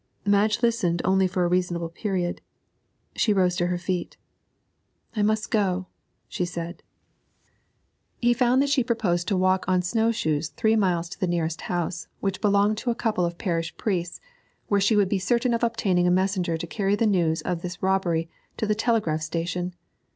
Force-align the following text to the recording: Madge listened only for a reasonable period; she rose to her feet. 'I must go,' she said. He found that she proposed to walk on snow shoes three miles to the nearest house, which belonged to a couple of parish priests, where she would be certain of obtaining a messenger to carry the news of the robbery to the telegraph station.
Madge 0.25 0.63
listened 0.63 0.99
only 1.05 1.27
for 1.27 1.45
a 1.45 1.47
reasonable 1.47 1.87
period; 1.89 2.41
she 3.15 3.33
rose 3.33 3.55
to 3.57 3.67
her 3.67 3.77
feet. 3.77 4.17
'I 5.15 5.21
must 5.21 5.51
go,' 5.51 5.85
she 6.27 6.43
said. 6.43 6.81
He 8.19 8.33
found 8.33 8.63
that 8.63 8.69
she 8.69 8.83
proposed 8.83 9.27
to 9.27 9.37
walk 9.37 9.63
on 9.67 9.83
snow 9.83 10.11
shoes 10.11 10.49
three 10.49 10.75
miles 10.75 11.07
to 11.09 11.19
the 11.19 11.27
nearest 11.27 11.61
house, 11.69 12.07
which 12.19 12.41
belonged 12.41 12.79
to 12.79 12.89
a 12.89 12.95
couple 12.95 13.25
of 13.25 13.37
parish 13.37 13.77
priests, 13.77 14.19
where 14.69 14.81
she 14.81 14.95
would 14.95 15.07
be 15.07 15.19
certain 15.19 15.53
of 15.53 15.63
obtaining 15.63 16.07
a 16.07 16.09
messenger 16.09 16.57
to 16.57 16.65
carry 16.65 16.95
the 16.95 17.05
news 17.05 17.43
of 17.43 17.61
the 17.61 17.77
robbery 17.79 18.27
to 18.57 18.65
the 18.65 18.73
telegraph 18.73 19.21
station. 19.21 19.75